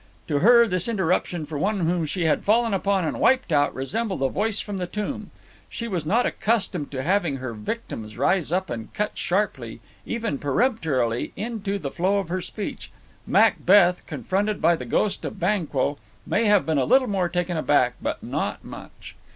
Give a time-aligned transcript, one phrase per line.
[0.29, 4.23] To her this interruption from one whom she had fallen upon and wiped out resembled
[4.23, 5.29] a voice from the tomb.
[5.69, 11.33] She was not accustomed to having her victims rise up and cut sharply, even peremptorily,
[11.35, 12.89] into the flow of her speech.
[13.27, 17.93] Macbeth, confronted by the ghost of Banquo, may have been a little more taken aback,
[18.01, 19.15] but not much.